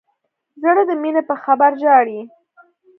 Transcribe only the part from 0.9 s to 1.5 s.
مینې په